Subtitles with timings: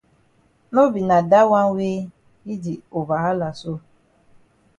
[0.73, 1.97] No be na dat wan wey
[2.45, 3.73] yi di over hala so.